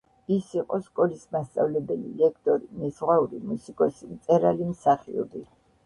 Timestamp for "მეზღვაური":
2.83-3.45